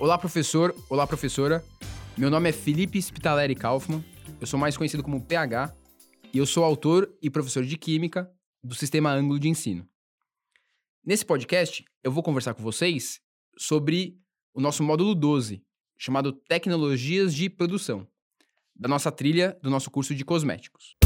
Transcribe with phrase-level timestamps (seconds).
[0.00, 0.74] Olá, professor.
[0.88, 1.62] Olá, professora.
[2.16, 4.02] Meu nome é Felipe Spitaleri Kaufmann.
[4.40, 5.76] Eu sou mais conhecido como PH
[6.32, 8.32] e eu sou autor e professor de Química
[8.64, 9.86] do Sistema Ângulo de Ensino.
[11.04, 13.20] Nesse podcast, eu vou conversar com vocês
[13.58, 14.18] sobre
[14.54, 15.62] o nosso módulo 12,
[15.98, 18.08] chamado Tecnologias de Produção,
[18.74, 20.96] da nossa trilha do nosso curso de cosméticos.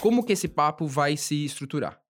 [0.00, 2.00] Como que esse papo vai se estruturar?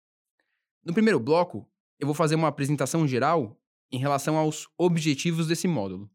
[0.84, 3.58] No primeiro bloco, eu vou fazer uma apresentação geral
[3.90, 6.10] em relação aos objetivos desse módulo.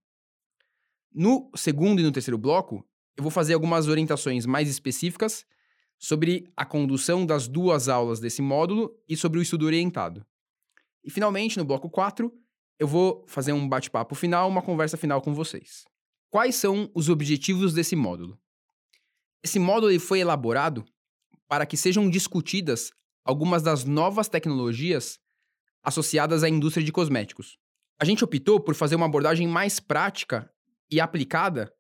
[1.12, 2.86] No segundo e no terceiro bloco,
[3.18, 5.46] eu vou fazer algumas orientações mais específicas
[5.98, 10.26] sobre a condução das duas aulas desse módulo e sobre o estudo orientado.
[11.04, 12.32] E finalmente, no bloco 4,
[12.78, 15.84] eu vou fazer um bate-papo final, uma conversa final com vocês.
[16.30, 18.40] Quais são os objetivos desse módulo?
[19.44, 20.86] Esse módulo foi elaborado
[21.48, 22.92] para que sejam discutidas
[23.26, 25.20] algumas das novas tecnologias
[25.84, 27.58] associadas à indústria de cosméticos.
[28.00, 30.50] A gente optou por fazer uma abordagem mais prática
[30.90, 31.72] e aplicada,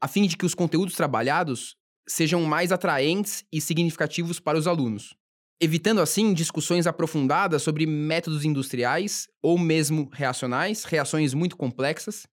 [0.00, 1.76] a fim de que os conteúdos trabalhados
[2.08, 5.14] sejam mais atraentes e significativos para os alunos,
[5.60, 12.26] evitando assim discussões aprofundadas sobre métodos industriais ou mesmo reacionais, reações muito complexas,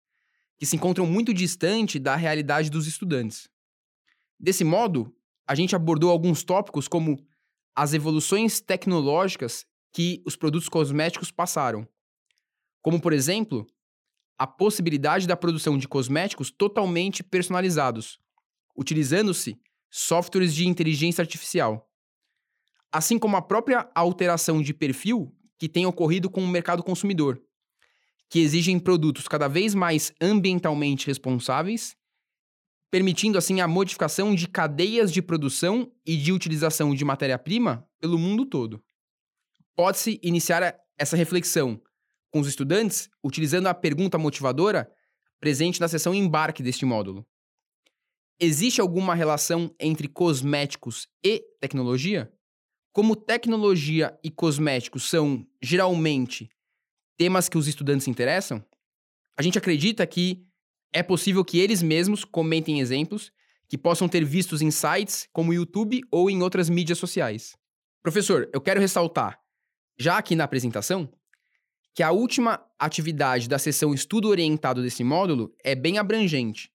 [0.58, 3.50] que se encontram muito distante da realidade dos estudantes.
[4.40, 5.14] Desse modo,
[5.48, 7.18] a gente abordou alguns tópicos como
[7.76, 11.88] as evoluções tecnológicas que os produtos cosméticos passaram.
[12.82, 13.68] Como, por exemplo,
[14.38, 18.20] a possibilidade da produção de cosméticos totalmente personalizados,
[18.76, 19.58] utilizando-se
[19.90, 21.88] softwares de inteligência artificial.
[22.92, 27.42] Assim como a própria alteração de perfil que tem ocorrido com o mercado consumidor,
[28.30, 31.96] que exigem produtos cada vez mais ambientalmente responsáveis,
[32.90, 38.46] permitindo assim a modificação de cadeias de produção e de utilização de matéria-prima pelo mundo
[38.46, 38.84] todo
[39.76, 41.82] pode-se iniciar essa reflexão
[42.32, 44.92] com os estudantes utilizando a pergunta motivadora
[45.40, 47.26] presente na seção embarque deste módulo.
[48.40, 52.32] Existe alguma relação entre cosméticos e tecnologia?
[52.92, 56.50] Como tecnologia e cosméticos são, geralmente,
[57.18, 58.64] temas que os estudantes interessam,
[59.38, 60.46] a gente acredita que
[60.92, 63.32] é possível que eles mesmos comentem exemplos
[63.68, 67.56] que possam ter vistos em sites como o YouTube ou em outras mídias sociais.
[68.02, 69.43] Professor, eu quero ressaltar
[69.98, 71.10] já aqui na apresentação,
[71.96, 76.72] que a última atividade da sessão estudo orientado desse módulo é bem abrangente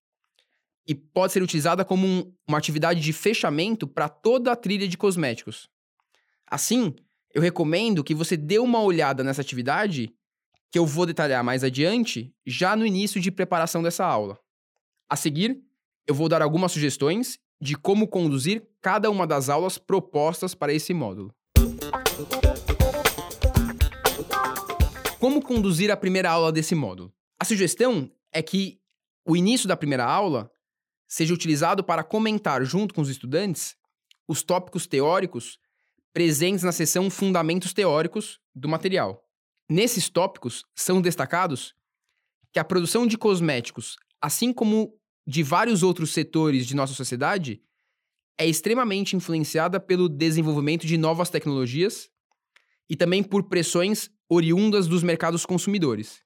[0.86, 4.96] e pode ser utilizada como um, uma atividade de fechamento para toda a trilha de
[4.96, 5.68] cosméticos.
[6.46, 6.94] Assim,
[7.34, 10.10] eu recomendo que você dê uma olhada nessa atividade,
[10.72, 14.38] que eu vou detalhar mais adiante, já no início de preparação dessa aula.
[15.10, 15.62] A seguir,
[16.06, 20.94] eu vou dar algumas sugestões de como conduzir cada uma das aulas propostas para esse
[20.94, 21.34] módulo.
[25.18, 27.12] Como conduzir a primeira aula desse módulo?
[27.40, 28.80] A sugestão é que
[29.26, 30.48] o início da primeira aula
[31.08, 33.76] seja utilizado para comentar junto com os estudantes
[34.28, 35.58] os tópicos teóricos
[36.12, 39.24] presentes na seção Fundamentos Teóricos do material.
[39.68, 41.74] Nesses tópicos são destacados
[42.52, 44.94] que a produção de cosméticos, assim como
[45.26, 47.60] de vários outros setores de nossa sociedade,
[48.38, 52.08] é extremamente influenciada pelo desenvolvimento de novas tecnologias
[52.88, 56.22] e também por pressões oriundas dos mercados consumidores,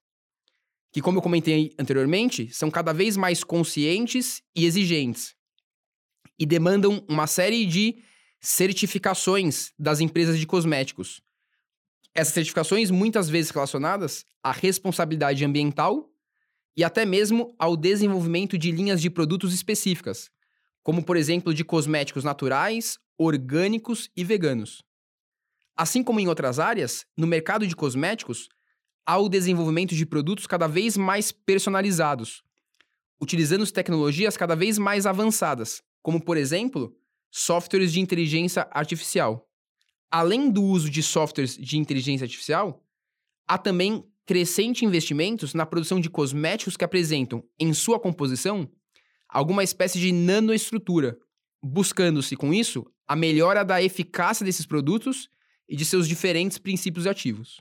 [0.91, 5.35] que, como eu comentei anteriormente, são cada vez mais conscientes e exigentes
[6.37, 7.97] e demandam uma série de
[8.39, 11.21] certificações das empresas de cosméticos.
[12.13, 16.11] Essas certificações muitas vezes relacionadas à responsabilidade ambiental
[16.75, 20.29] e até mesmo ao desenvolvimento de linhas de produtos específicas,
[20.83, 24.83] como por exemplo de cosméticos naturais, orgânicos e veganos.
[25.75, 28.47] Assim como em outras áreas, no mercado de cosméticos,
[29.05, 32.43] há o desenvolvimento de produtos cada vez mais personalizados,
[33.19, 36.95] utilizando tecnologias cada vez mais avançadas, como, por exemplo,
[37.31, 39.49] softwares de inteligência artificial.
[40.11, 42.85] Além do uso de softwares de inteligência artificial,
[43.47, 48.69] há também crescente investimentos na produção de cosméticos que apresentam, em sua composição,
[49.27, 51.17] alguma espécie de nanoestrutura,
[51.61, 55.29] buscando-se, com isso, a melhora da eficácia desses produtos
[55.73, 57.59] e de seus diferentes princípios ativos.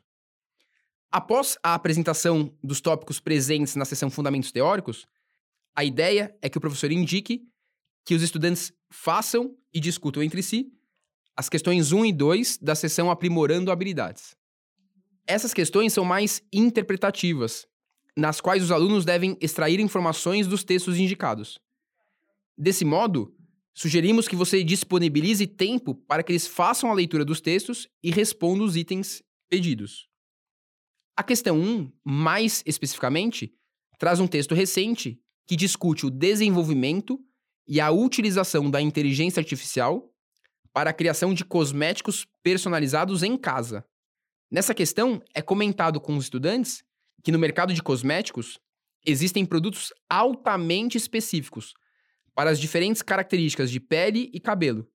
[1.10, 5.06] Após a apresentação dos tópicos presentes na sessão Fundamentos Teóricos,
[5.74, 7.42] a ideia é que o professor indique
[8.04, 10.70] que os estudantes façam e discutam entre si
[11.34, 14.36] as questões 1 e 2 da sessão Aprimorando Habilidades.
[15.26, 17.66] Essas questões são mais interpretativas,
[18.14, 21.58] nas quais os alunos devem extrair informações dos textos indicados.
[22.58, 23.34] Desse modo,
[23.74, 28.66] Sugerimos que você disponibilize tempo para que eles façam a leitura dos textos e respondam
[28.66, 30.08] os itens pedidos.
[31.16, 33.54] A questão 1, mais especificamente,
[33.98, 37.18] traz um texto recente que discute o desenvolvimento
[37.66, 40.10] e a utilização da inteligência artificial
[40.72, 43.84] para a criação de cosméticos personalizados em casa.
[44.50, 46.82] Nessa questão, é comentado com os estudantes
[47.22, 48.58] que no mercado de cosméticos
[49.04, 51.74] existem produtos altamente específicos
[52.34, 54.88] para as diferentes características de pele e cabelo,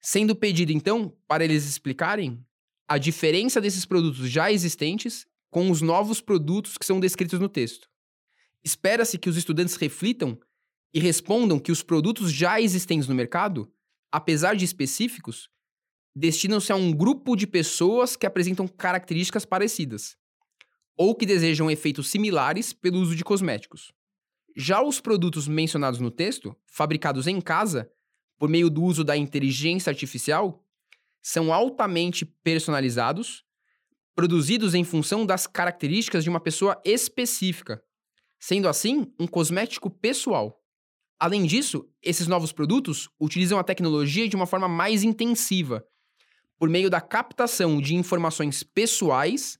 [0.00, 2.44] sendo pedido então para eles explicarem
[2.86, 7.88] a diferença desses produtos já existentes com os novos produtos que são descritos no texto.
[8.62, 10.38] Espera-se que os estudantes reflitam
[10.92, 13.70] e respondam que os produtos já existentes no mercado,
[14.10, 15.50] apesar de específicos,
[16.14, 20.16] destinam-se a um grupo de pessoas que apresentam características parecidas
[20.96, 23.92] ou que desejam efeitos similares pelo uso de cosméticos.
[24.56, 27.90] Já os produtos mencionados no texto, fabricados em casa,
[28.38, 30.64] por meio do uso da inteligência artificial,
[31.20, 33.44] são altamente personalizados,
[34.14, 37.82] produzidos em função das características de uma pessoa específica,
[38.38, 40.62] sendo assim um cosmético pessoal.
[41.18, 45.84] Além disso, esses novos produtos utilizam a tecnologia de uma forma mais intensiva,
[46.58, 49.58] por meio da captação de informações pessoais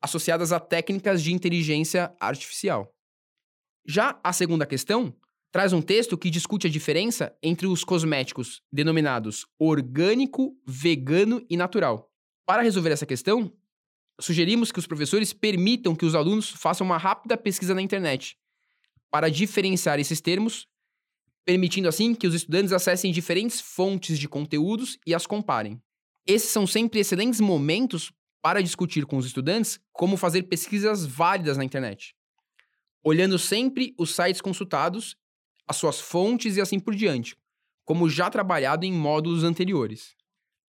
[0.00, 2.94] associadas a técnicas de inteligência artificial.
[3.86, 5.14] Já a segunda questão
[5.50, 12.10] traz um texto que discute a diferença entre os cosméticos denominados orgânico, vegano e natural.
[12.46, 13.52] Para resolver essa questão,
[14.20, 18.36] sugerimos que os professores permitam que os alunos façam uma rápida pesquisa na internet
[19.10, 20.68] para diferenciar esses termos,
[21.44, 25.82] permitindo assim que os estudantes acessem diferentes fontes de conteúdos e as comparem.
[26.26, 31.64] Esses são sempre excelentes momentos para discutir com os estudantes como fazer pesquisas válidas na
[31.64, 32.14] internet,
[33.02, 35.16] olhando sempre os sites consultados,
[35.66, 37.36] as suas fontes e assim por diante,
[37.84, 40.14] como já trabalhado em módulos anteriores.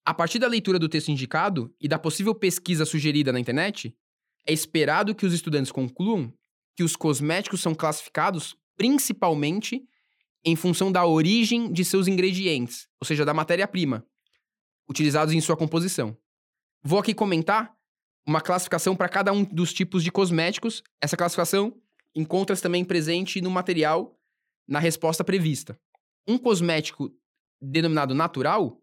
[0.06, 3.96] A partir da leitura do texto indicado e da possível pesquisa sugerida na internet,
[4.48, 6.34] é esperado que os estudantes concluam
[6.76, 9.84] que os cosméticos são classificados principalmente
[10.44, 14.04] em função da origem de seus ingredientes, ou seja, da matéria-prima,
[14.90, 16.18] utilizados em sua composição.
[16.84, 17.72] Vou aqui comentar
[18.26, 20.82] uma classificação para cada um dos tipos de cosméticos.
[21.00, 21.76] Essa classificação
[22.16, 24.18] encontra-se também presente no material
[24.68, 25.80] na resposta prevista.
[26.28, 27.12] Um cosmético
[27.62, 28.82] denominado natural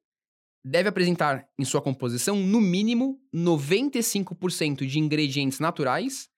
[0.64, 6.28] deve apresentar em sua composição, no mínimo, 95% de ingredientes naturais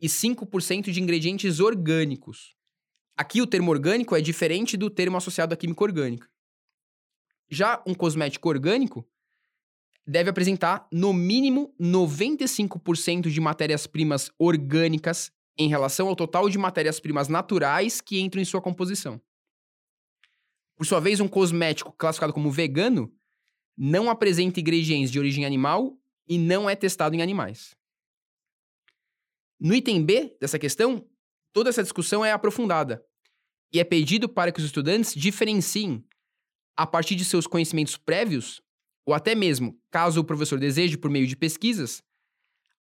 [0.00, 2.54] e 5% de ingredientes orgânicos.
[3.16, 6.28] Aqui o termo orgânico é diferente do termo associado à química orgânica.
[7.50, 9.08] Já um cosmético orgânico
[10.06, 18.00] deve apresentar no mínimo 95% de matérias-primas orgânicas em relação ao total de matérias-primas naturais
[18.00, 19.20] que entram em sua composição.
[20.76, 23.12] Por sua vez, um cosmético classificado como vegano
[23.76, 27.76] não apresenta ingredientes de origem animal e não é testado em animais.
[29.58, 31.04] No item B dessa questão,
[31.52, 33.04] toda essa discussão é aprofundada
[33.72, 36.04] e é pedido para que os estudantes diferenciem,
[36.76, 38.62] a partir de seus conhecimentos prévios,
[39.04, 42.02] ou até mesmo, caso o professor deseje por meio de pesquisas,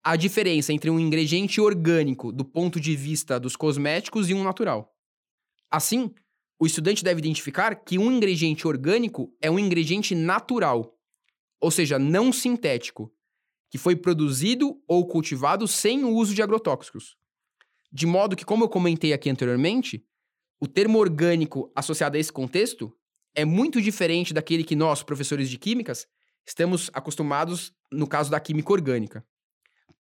[0.09, 4.95] a diferença entre um ingrediente orgânico do ponto de vista dos cosméticos e um natural.
[5.69, 6.15] Assim,
[6.57, 10.97] o estudante deve identificar que um ingrediente orgânico é um ingrediente natural,
[11.59, 13.13] ou seja, não sintético,
[13.69, 17.17] que foi produzido ou cultivado sem o uso de agrotóxicos.
[17.91, 20.05] De modo que, como eu comentei aqui anteriormente,
[20.57, 22.95] o termo orgânico associado a esse contexto
[23.35, 26.07] é muito diferente daquele que nós, professores de químicas,
[26.47, 29.27] estamos acostumados no caso da química orgânica.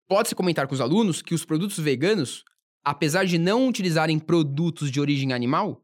[0.06, 2.44] Pode-se comentar com os alunos que os produtos veganos,
[2.84, 5.82] apesar de não utilizarem produtos de origem animal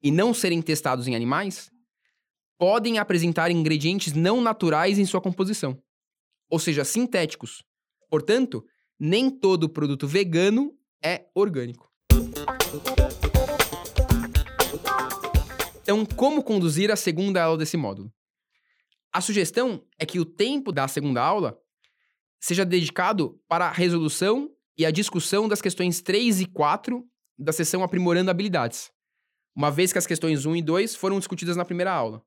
[0.00, 1.68] e não serem testados em animais,
[2.56, 5.82] podem apresentar ingredientes não naturais em sua composição,
[6.48, 7.64] ou seja, sintéticos.
[8.08, 8.64] Portanto,
[8.98, 11.90] nem todo produto vegano é orgânico.
[15.82, 18.12] Então, como conduzir a segunda aula desse módulo?
[19.12, 21.58] A sugestão é que o tempo da segunda aula
[22.40, 27.04] seja dedicado para a resolução e a discussão das questões 3 e 4
[27.38, 28.90] da sessão Aprimorando Habilidades,
[29.54, 32.22] uma vez que as questões 1 e 2 foram discutidas na primeira aula.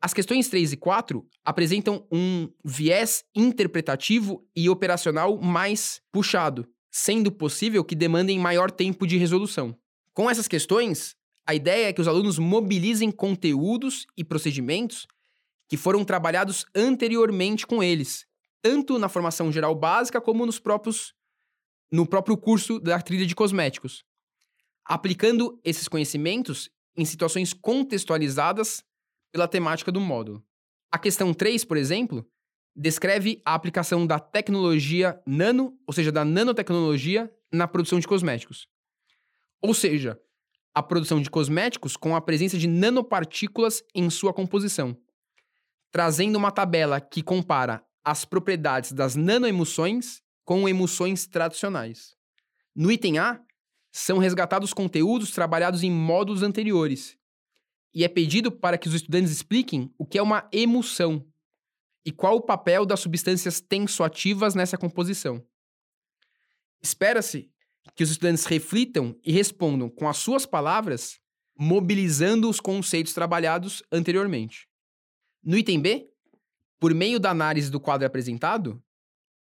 [0.00, 7.82] As questões 3 e 4 apresentam um viés interpretativo e operacional mais puxado, sendo possível
[7.82, 9.76] que demandem maior tempo de resolução.
[10.12, 15.06] Com essas questões, a ideia é que os alunos mobilizem conteúdos e procedimentos
[15.68, 18.26] que foram trabalhados anteriormente com eles,
[18.66, 21.14] tanto na formação geral básica como nos próprios
[21.92, 24.04] no próprio curso da trilha de cosméticos,
[24.84, 28.82] aplicando esses conhecimentos em situações contextualizadas
[29.30, 30.44] pela temática do módulo.
[30.90, 32.28] A questão 3, por exemplo,
[32.74, 38.66] descreve a aplicação da tecnologia nano, ou seja, da nanotecnologia, na produção de cosméticos.
[39.62, 40.20] Ou seja,
[40.74, 44.96] a produção de cosméticos com a presença de nanopartículas em sua composição,
[45.92, 52.14] trazendo uma tabela que compara as propriedades das nanoemulsões com emulsões tradicionais.
[52.72, 53.42] No item A,
[53.90, 57.18] são resgatados conteúdos trabalhados em módulos anteriores,
[57.92, 61.26] e é pedido para que os estudantes expliquem o que é uma emulsão
[62.04, 65.44] e qual o papel das substâncias tensoativas nessa composição.
[66.80, 67.50] Espera-se
[67.96, 71.18] que os estudantes reflitam e respondam com as suas palavras,
[71.58, 74.68] mobilizando os conceitos trabalhados anteriormente.
[75.42, 76.08] No item B,
[76.78, 78.82] por meio da análise do quadro apresentado,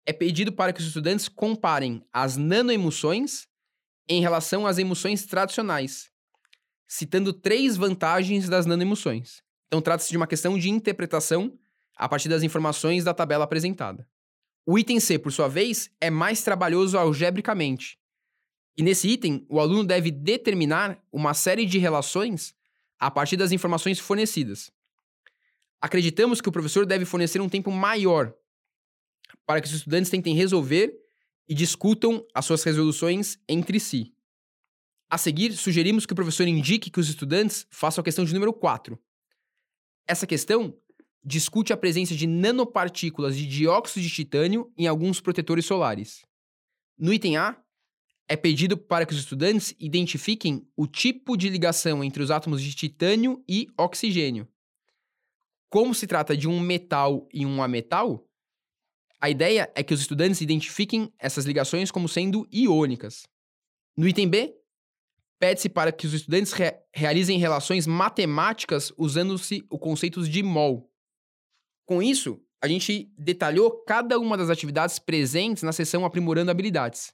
[0.05, 3.47] é pedido para que os estudantes comparem as nanoemulsões
[4.07, 6.11] em relação às emulsões tradicionais,
[6.87, 9.41] citando três vantagens das nanoemulsões.
[9.67, 11.57] Então, trata-se de uma questão de interpretação
[11.95, 14.07] a partir das informações da tabela apresentada.
[14.65, 17.97] O item C, por sua vez, é mais trabalhoso algebricamente.
[18.77, 22.55] E nesse item, o aluno deve determinar uma série de relações
[22.99, 24.71] a partir das informações fornecidas.
[25.81, 28.33] Acreditamos que o professor deve fornecer um tempo maior
[29.45, 30.93] para que os estudantes tentem resolver
[31.49, 34.13] e discutam as suas resoluções entre si.
[35.09, 38.53] A seguir, sugerimos que o professor indique que os estudantes façam a questão de número
[38.53, 38.97] 4.
[40.07, 40.77] Essa questão
[41.23, 46.25] discute a presença de nanopartículas de dióxido de titânio em alguns protetores solares.
[46.97, 47.61] No item A,
[48.27, 52.73] é pedido para que os estudantes identifiquem o tipo de ligação entre os átomos de
[52.73, 54.47] titânio e oxigênio.
[55.71, 58.27] Como se trata de um metal e um ametal,
[59.21, 63.23] a ideia é que os estudantes identifiquem essas ligações como sendo iônicas.
[63.95, 64.53] No item B,
[65.39, 70.91] pede-se para que os estudantes re realizem relações matemáticas usando-se o conceito de mol.
[71.85, 77.13] Com isso, a gente detalhou cada uma das atividades presentes na sessão Aprimorando Habilidades.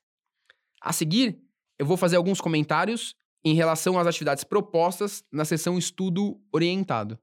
[0.81, 1.39] A seguir,
[1.77, 3.13] eu vou fazer alguns comentários
[3.45, 7.19] em relação às atividades propostas na sessão Estudo Orientado.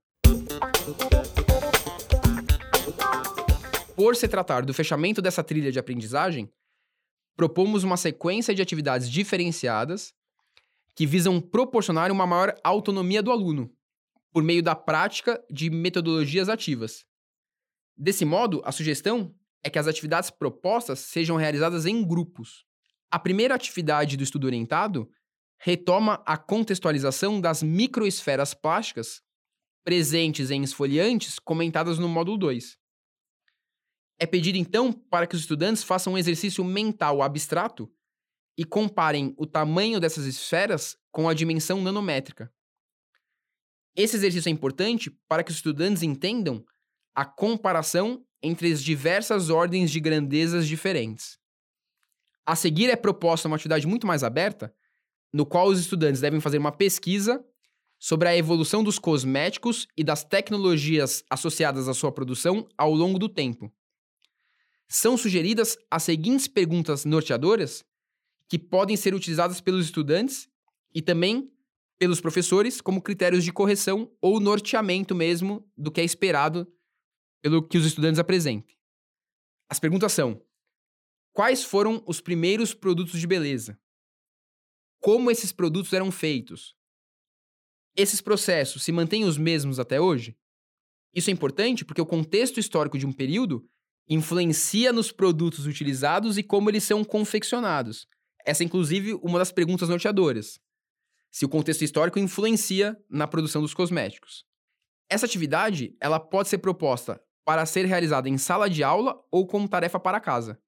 [3.97, 6.51] Por se tratar do fechamento dessa trilha de aprendizagem,
[7.37, 10.13] propomos uma sequência de atividades diferenciadas
[10.97, 13.73] que visam proporcionar uma maior autonomia do aluno,
[14.33, 17.05] por meio da prática de metodologias ativas.
[17.97, 19.33] Desse modo, a sugestão
[19.63, 22.65] é que as atividades propostas sejam realizadas em grupos.
[23.13, 25.09] A primeira atividade do estudo orientado
[25.57, 29.23] retoma a contextualização das microesferas plásticas
[29.85, 32.77] presentes em esfoliantes comentadas no módulo 2.
[34.19, 37.91] É pedido então para que os estudantes façam um exercício mental abstrato
[38.57, 42.53] e comparem o tamanho dessas esferas com a dimensão nanométrica.
[43.97, 46.65] Esse exercício é importante para que os estudantes entendam
[47.15, 51.39] a comparação entre as diversas ordens de grandezas diferentes.
[52.47, 54.75] A seguir é proposta uma atividade muito mais aberta,
[55.33, 57.45] no qual os estudantes devem fazer uma pesquisa
[57.99, 63.29] sobre a evolução dos cosméticos e das tecnologias associadas à sua produção ao longo do
[63.29, 63.74] tempo.
[64.89, 67.85] São sugeridas as seguintes perguntas norteadoras
[68.49, 70.49] que podem ser utilizadas pelos estudantes
[70.95, 71.51] e também
[71.99, 76.71] pelos professores como critérios de correção ou norteamento mesmo do que é esperado
[77.43, 78.77] pelo que os estudantes apresentem.
[79.69, 80.43] As perguntas são:
[81.33, 83.79] quais foram os primeiros produtos de beleza?
[85.01, 86.77] Como esses produtos eram feitos?
[87.97, 90.37] Esses processos se mantêm os mesmos até hoje?
[91.15, 93.69] Isso é importante porque o contexto histórico de um período
[94.09, 98.07] influencia nos produtos utilizados e como eles são confeccionados,
[98.45, 100.61] essa é, inclusive, uma das perguntas norteadoras.
[101.31, 104.45] Se o contexto histórico influencia na produção dos cosméticos.
[105.09, 109.69] Essa atividade ela pode ser proposta para ser realizada em sala de aula ou como
[109.69, 110.61] tarefa para casa.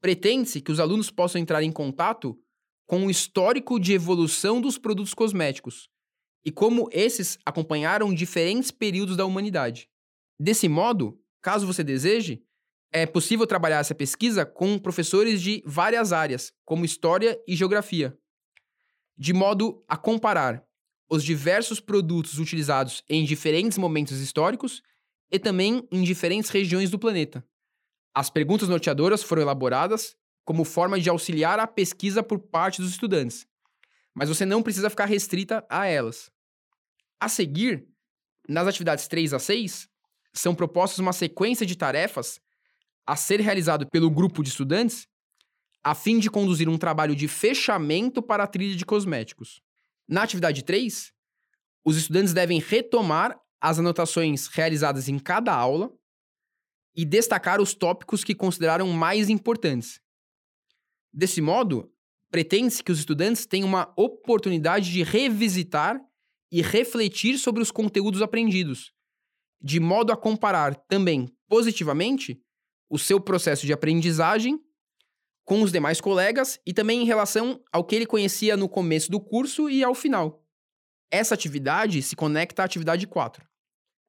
[0.00, 2.38] Pretende-se que os alunos possam entrar em contato
[2.86, 5.88] com o histórico de evolução dos produtos cosméticos
[6.44, 9.88] e como esses acompanharam diferentes períodos da humanidade.
[10.38, 12.42] Desse modo, caso você deseje,
[12.92, 18.16] é possível trabalhar essa pesquisa com professores de várias áreas, como história e geografia,
[19.16, 20.64] de modo a comparar
[21.08, 24.82] os diversos produtos utilizados em diferentes momentos históricos
[25.30, 27.44] e também em diferentes regiões do planeta.
[28.14, 33.46] As perguntas norteadoras foram elaboradas como forma de auxiliar a pesquisa por parte dos estudantes,
[34.12, 36.30] mas você não precisa ficar restrita a elas.
[37.20, 37.86] A seguir,
[38.48, 39.88] nas atividades 3 a 6,
[40.32, 42.40] são propostas uma sequência de tarefas
[43.06, 45.06] a ser realizado pelo grupo de estudantes
[45.82, 49.62] a fim de conduzir um trabalho de fechamento para a trilha de cosméticos.
[50.06, 51.10] Na atividade 3,
[51.84, 55.90] os estudantes devem retomar as anotações realizadas em cada aula,
[56.94, 60.00] e destacar os tópicos que consideraram mais importantes.
[61.12, 61.92] Desse modo,
[62.30, 66.00] pretende-se que os estudantes tenham uma oportunidade de revisitar
[66.52, 68.92] e refletir sobre os conteúdos aprendidos,
[69.62, 72.40] de modo a comparar também positivamente
[72.90, 74.60] o seu processo de aprendizagem
[75.44, 79.20] com os demais colegas e também em relação ao que ele conhecia no começo do
[79.20, 80.44] curso e ao final.
[81.10, 83.46] Essa atividade se conecta à atividade 4,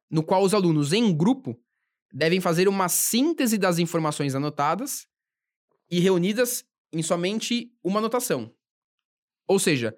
[0.10, 1.60] no qual os alunos em grupo
[2.12, 5.08] devem fazer uma síntese das informações anotadas
[5.90, 8.54] e reunidas em somente uma anotação.
[9.48, 9.98] Ou seja,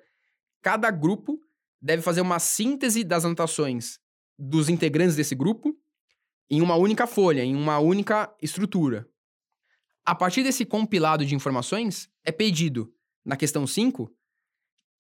[0.61, 1.39] cada grupo
[1.81, 3.99] deve fazer uma síntese das anotações
[4.37, 5.77] dos integrantes desse grupo
[6.53, 9.10] em uma única folha, em uma única estrutura.
[10.05, 12.93] A partir desse compilado de informações, é pedido,
[13.25, 14.07] na questão 5,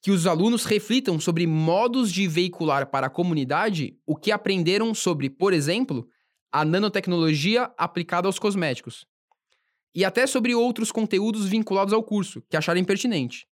[0.01, 5.29] que os alunos reflitam sobre modos de veicular para a comunidade o que aprenderam sobre,
[5.29, 6.07] por exemplo,
[6.51, 9.05] a nanotecnologia aplicada aos cosméticos,
[9.93, 13.45] e até sobre outros conteúdos vinculados ao curso que acharem pertinente,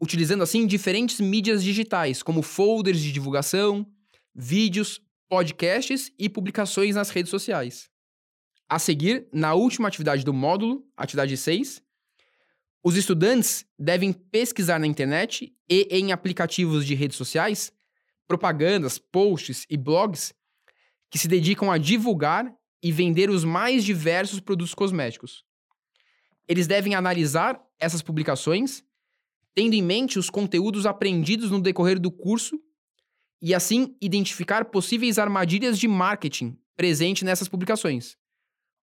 [0.00, 3.84] utilizando assim diferentes mídias digitais, como folders de divulgação,
[4.32, 7.88] vídeos, podcasts e publicações nas redes sociais.
[8.68, 11.80] A seguir, na última atividade do módulo, atividade 6,
[12.82, 17.72] os estudantes devem pesquisar na internet e em aplicativos de redes sociais
[18.26, 20.34] propagandas, posts e blogs
[21.08, 25.44] que se dedicam a divulgar e vender os mais diversos produtos cosméticos.
[26.48, 28.82] Eles devem analisar essas publicações,
[29.54, 32.60] tendo em mente os conteúdos aprendidos no decorrer do curso
[33.40, 38.16] e assim identificar possíveis armadilhas de marketing presentes nessas publicações.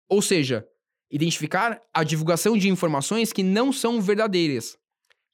[0.09, 0.67] Ou seja,
[1.11, 4.77] identificar a divulgação de informações que não são verdadeiras,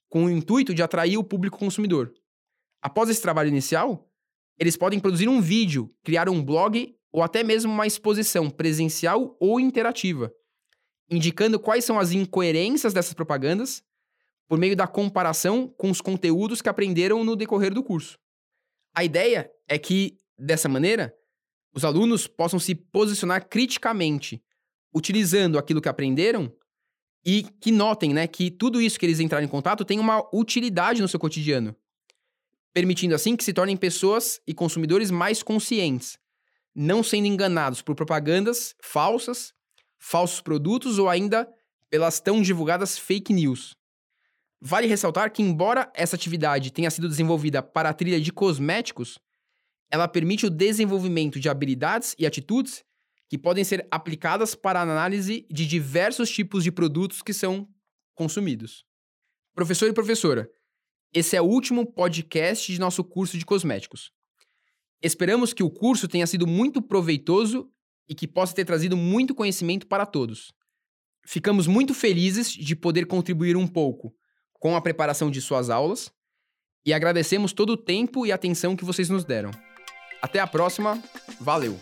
[0.08, 2.12] com o intuito de atrair o público consumidor.
[2.80, 4.08] Após esse trabalho inicial,
[4.58, 9.58] eles podem produzir um vídeo, criar um blog ou até mesmo uma exposição presencial ou
[9.58, 10.32] interativa,
[11.10, 13.82] indicando quais são as incoerências dessas propagandas
[14.46, 18.18] por meio da comparação com os conteúdos que aprenderam no decorrer do curso.
[18.94, 21.14] A ideia é que, dessa maneira,
[21.74, 24.40] os alunos possam se posicionar criticamente,
[24.94, 26.52] utilizando aquilo que aprenderam
[27.26, 31.02] e que notem né, que tudo isso que eles entraram em contato tem uma utilidade
[31.02, 31.74] no seu cotidiano,
[32.72, 36.16] permitindo assim que se tornem pessoas e consumidores mais conscientes,
[36.74, 39.52] não sendo enganados por propagandas falsas,
[39.98, 41.48] falsos produtos ou ainda
[41.90, 43.74] pelas tão divulgadas fake news.
[44.66, 49.18] Vale ressaltar que, embora essa atividade tenha sido desenvolvida para a trilha de cosméticos,
[49.90, 52.82] ela permite o desenvolvimento de habilidades e atitudes
[53.28, 57.68] que podem ser aplicadas para a análise de diversos tipos de produtos que são
[58.14, 58.86] consumidos.
[59.54, 60.48] Professor e professora,
[61.12, 64.12] esse é o último podcast de nosso curso de cosméticos.
[65.02, 67.70] Esperamos que o curso tenha sido muito proveitoso
[68.08, 70.54] e que possa ter trazido muito conhecimento para todos.
[71.26, 74.14] Ficamos muito felizes de poder contribuir um pouco
[74.64, 76.10] com a preparação de suas aulas
[76.86, 79.50] e agradecemos todo o tempo e atenção que vocês nos deram.
[80.22, 80.98] Até a próxima,
[81.38, 81.78] valeu!